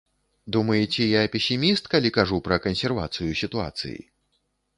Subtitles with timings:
[0.55, 3.97] Думаеце, я песіміст, калі кажу пра кансервацыю сітуацыі?